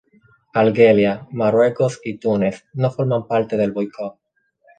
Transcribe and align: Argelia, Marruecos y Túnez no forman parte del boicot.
Argelia, 0.55 1.27
Marruecos 1.31 1.99
y 2.03 2.17
Túnez 2.17 2.65
no 2.73 2.89
forman 2.89 3.27
parte 3.27 3.55
del 3.55 3.71
boicot. 3.71 4.17